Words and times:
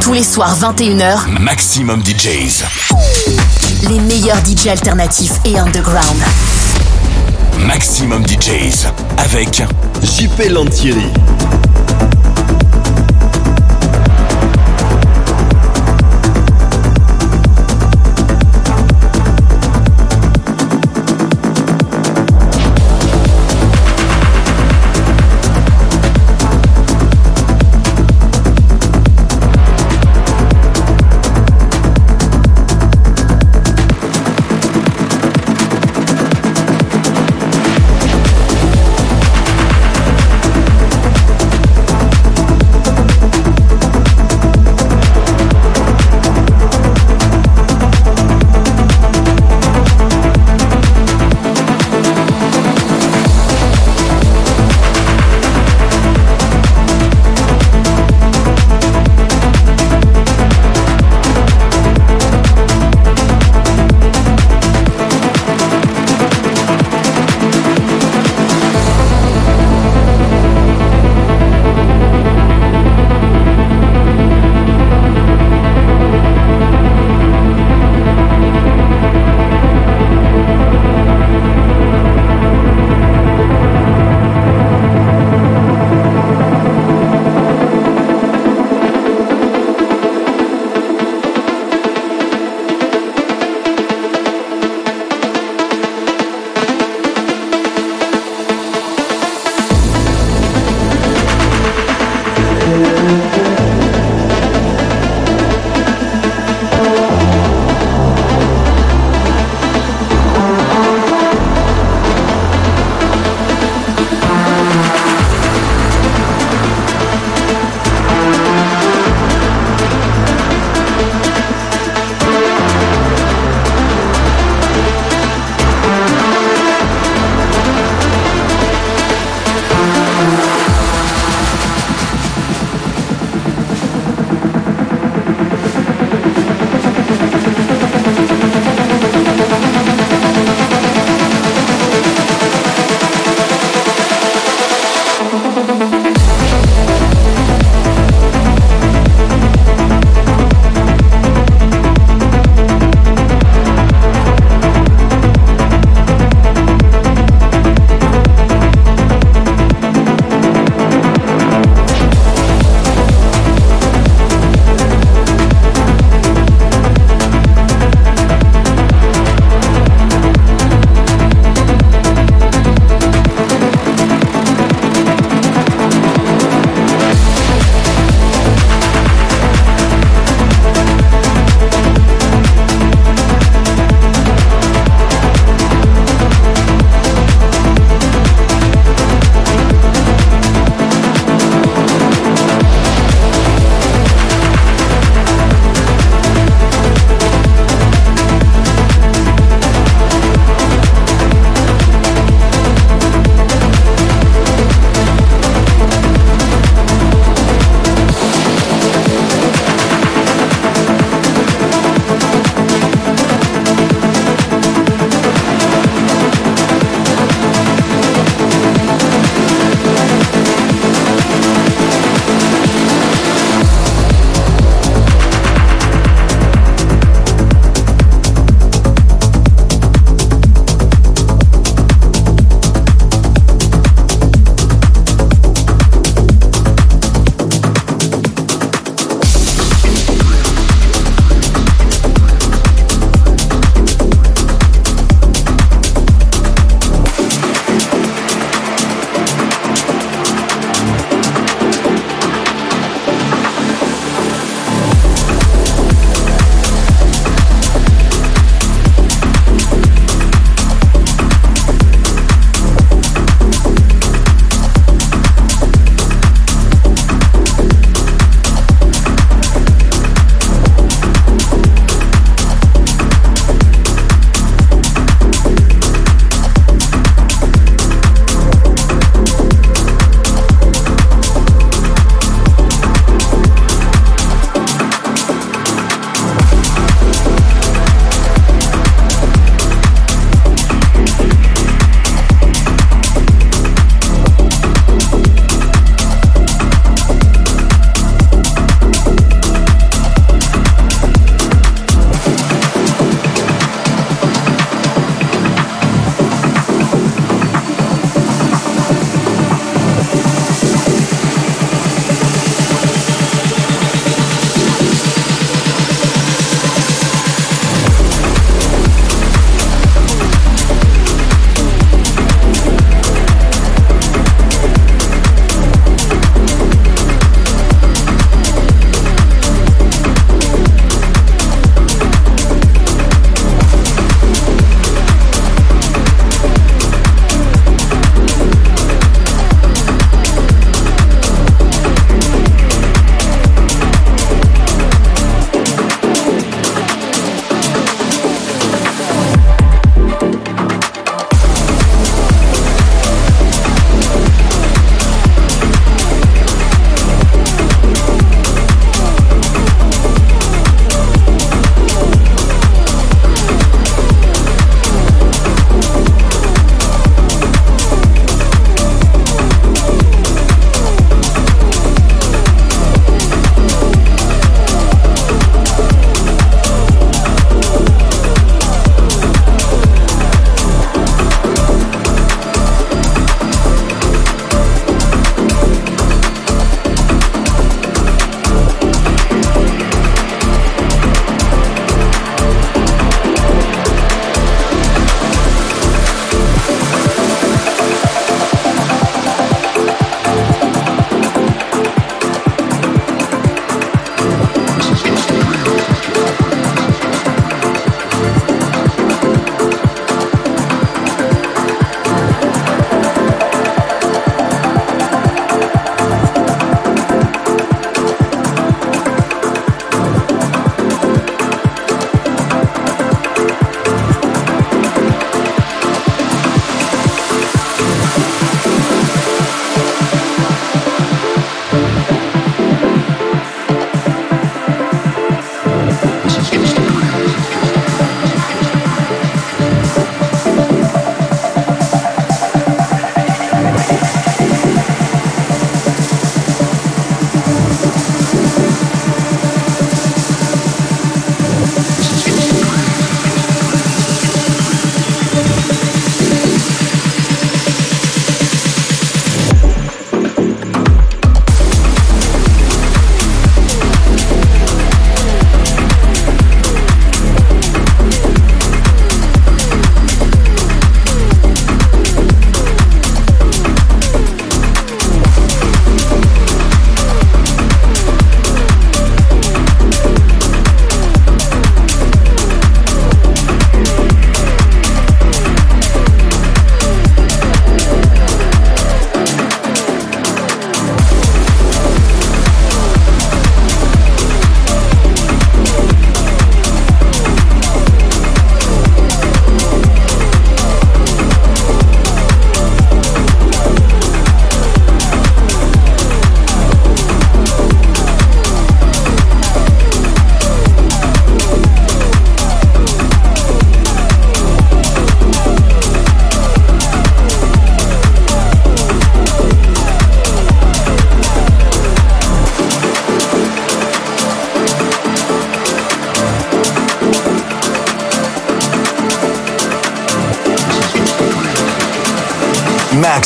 Tous 0.00 0.12
les 0.12 0.22
soirs 0.22 0.56
21h, 0.58 1.28
Maximum 1.40 2.02
DJs. 2.02 2.64
les 3.88 4.00
meilleurs 4.00 4.38
DJ 4.44 4.68
alternatifs 4.68 5.32
et 5.44 5.58
underground. 5.58 6.22
Maximum 7.66 8.24
DJs. 8.26 8.86
Avec 9.18 9.62
JP 10.02 10.50
Lantieri. 10.50 11.12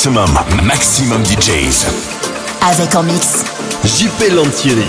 Maximum, 0.05 0.35
maximum 0.65 1.23
DJs. 1.25 1.87
Avec 2.61 2.97
en 2.97 3.05
mix. 3.05 3.45
JP 3.85 4.33
Lantieri. 4.33 4.83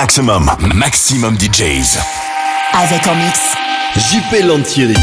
Maximum, 0.00 0.50
maximum 0.74 1.36
DJs. 1.36 1.98
Avec 2.72 3.06
en 3.06 3.14
mix. 3.16 3.38
JP 3.96 4.44
Lantieri. 4.46 4.94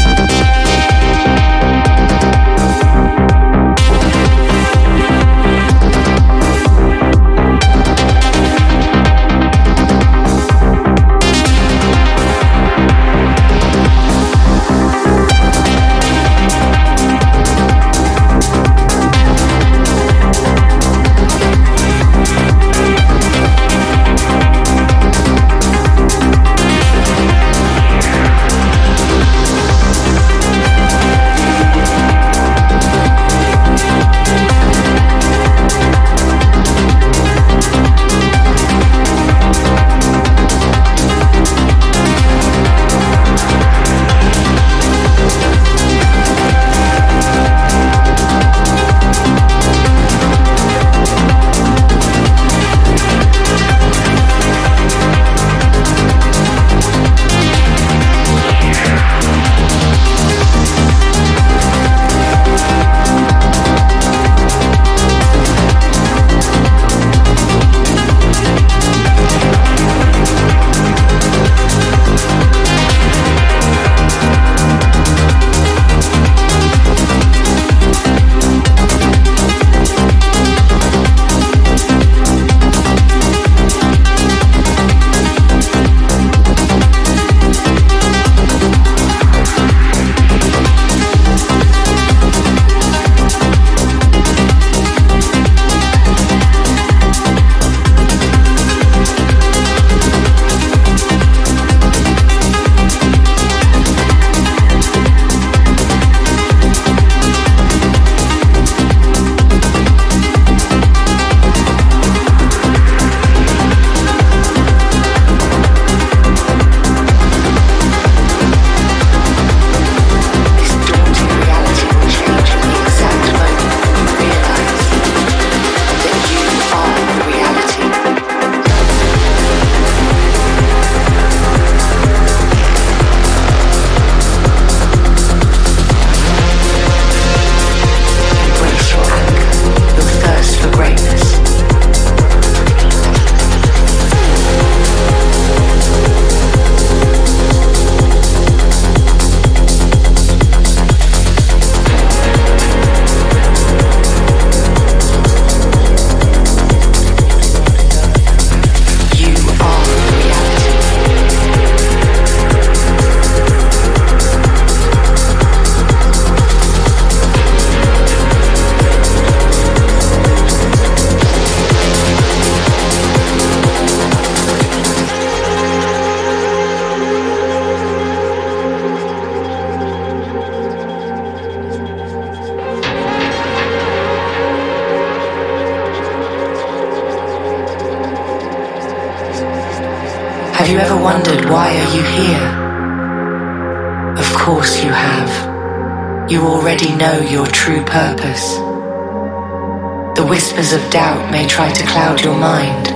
Of 200.72 200.90
doubt 200.90 201.30
may 201.30 201.46
try 201.46 201.72
to 201.72 201.86
cloud 201.86 202.20
your 202.22 202.36
mind. 202.36 202.88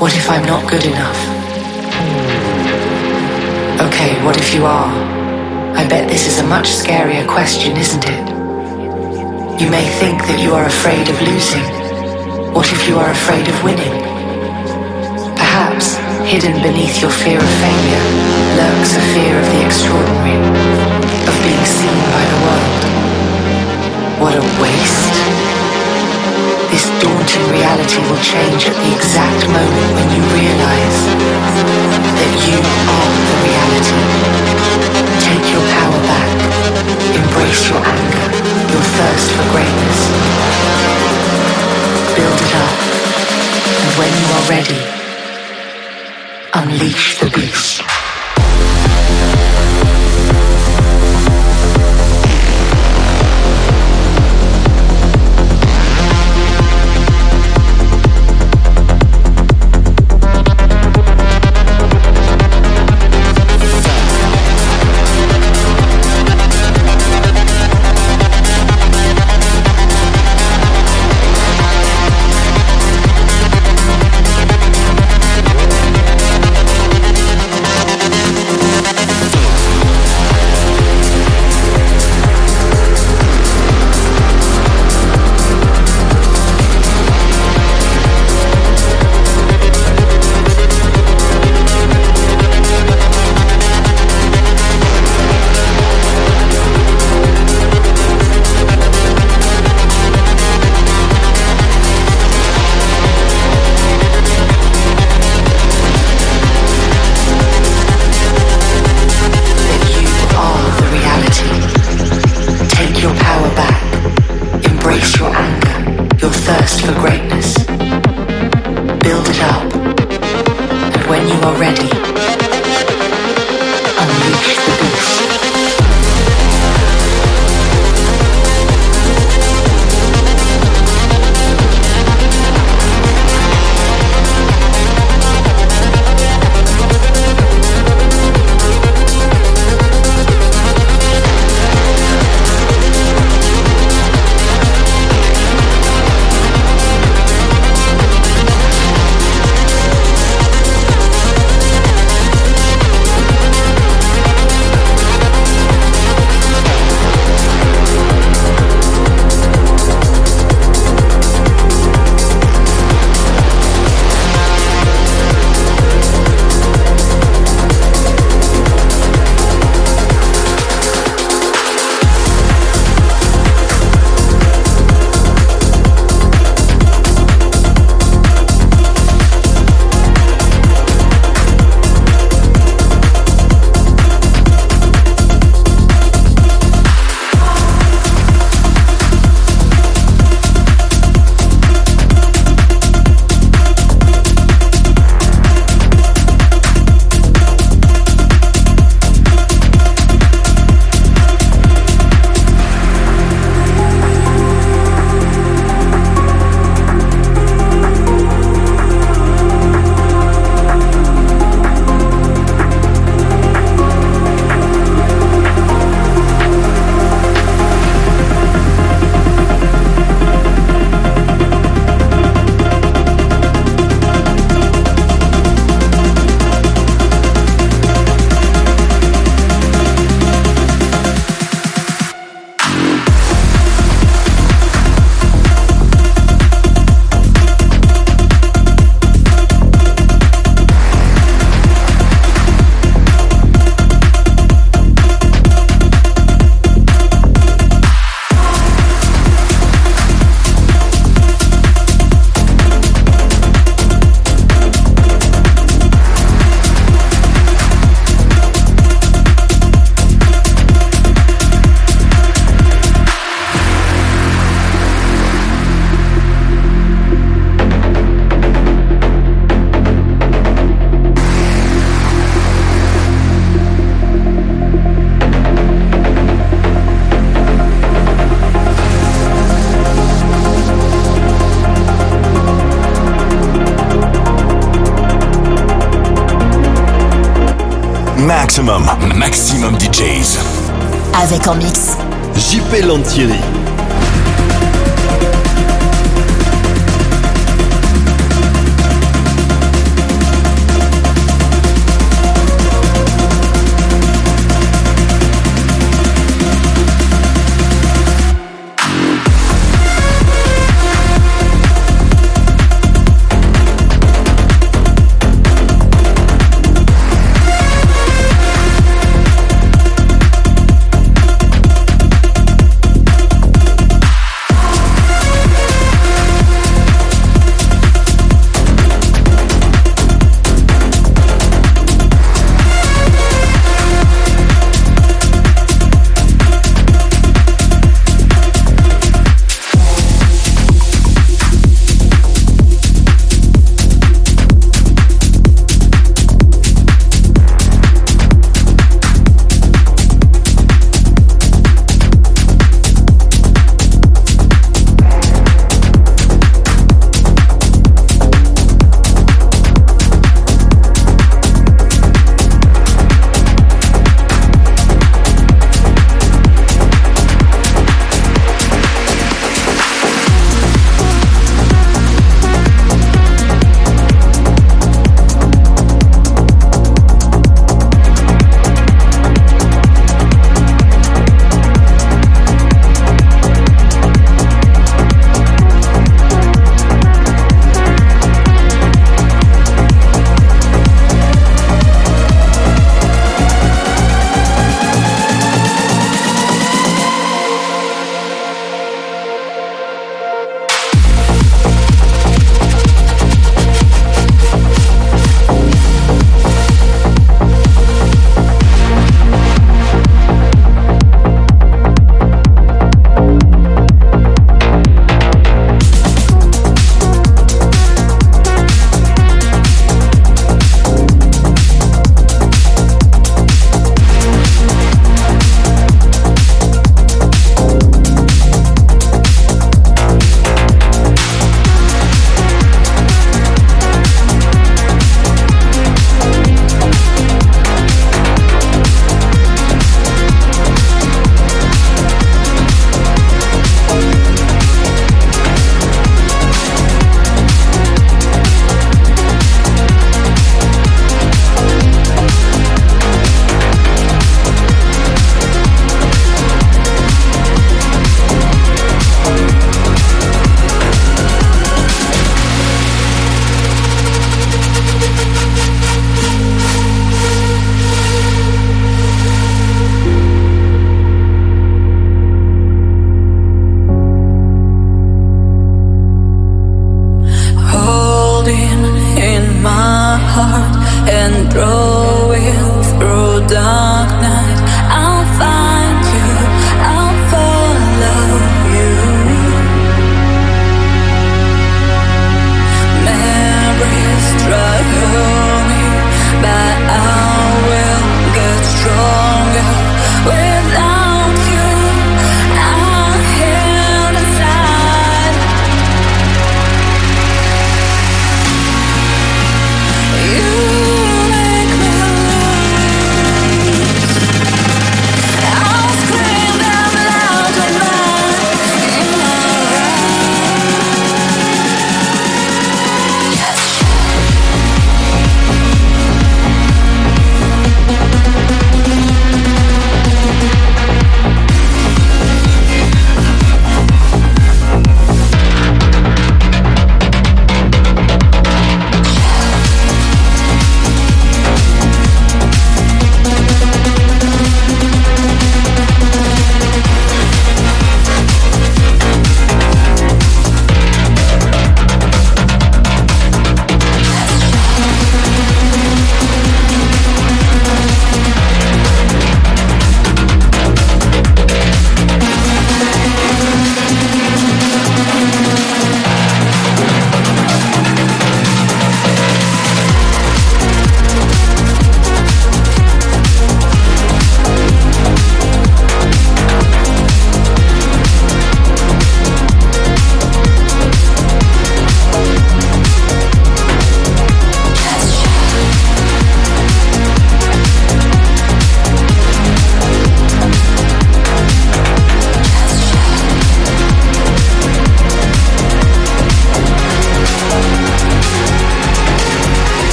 What 0.00 0.14
if 0.14 0.30
I'm 0.30 0.44
not 0.46 0.70
good 0.70 0.84
enough? 0.84 1.20
Okay, 3.86 4.22
what 4.24 4.36
if 4.36 4.54
you 4.54 4.64
are? 4.64 4.92
I 5.74 5.86
bet 5.88 6.08
this 6.08 6.26
is 6.28 6.38
a 6.38 6.46
much 6.46 6.68
scarier 6.68 7.26
question, 7.26 7.76
isn't 7.76 8.04
it? 8.06 8.28
You 9.60 9.68
may 9.70 9.86
think 9.98 10.20
that 10.28 10.40
you 10.40 10.54
are 10.54 10.66
afraid 10.66 11.08
of 11.08 11.20
losing. 11.22 11.64
What 12.54 12.70
if 12.72 12.88
you 12.88 12.98
are 12.98 13.10
afraid 13.10 13.48
of 13.48 13.64
winning? 13.64 14.03
Hidden 16.24 16.62
beneath 16.62 17.02
your 17.02 17.10
fear 17.10 17.36
of 17.36 17.52
failure, 17.60 18.04
lurks 18.56 18.96
a 18.96 19.02
fear 19.12 19.36
of 19.36 19.44
the 19.44 19.60
extraordinary, 19.60 20.40
of 21.28 21.34
being 21.44 21.64
seen 21.68 22.00
by 22.16 22.24
the 22.24 22.38
world. 22.48 22.82
What 24.24 24.32
a 24.32 24.44
waste. 24.56 25.12
This 26.72 26.88
daunting 27.04 27.44
reality 27.52 28.00
will 28.08 28.18
change 28.24 28.64
at 28.64 28.72
the 28.72 28.90
exact 28.96 29.44
moment 29.52 29.88
when 30.00 30.08
you 30.16 30.24
realize 30.32 30.98
that 31.92 32.34
you 32.48 32.56
are 32.56 33.10
the 33.28 33.38
reality. 33.44 34.00
Take 35.28 35.44
your 35.52 35.64
power 35.76 36.00
back. 36.08 36.32
Embrace 37.20 37.68
your 37.68 37.84
anger, 37.84 38.26
your 38.72 38.84
thirst 38.96 39.28
for 39.28 39.44
greatness. 39.52 40.00
Build 42.16 42.40
it 42.40 42.54
up. 42.64 42.76
And 43.76 43.92
when 44.00 44.08
you 44.08 44.26
are 44.32 44.46
ready, 44.48 45.03
unleash 46.54 47.18
the 47.18 47.30
beast. 47.30 47.93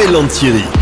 Pellentieri. 0.00 0.79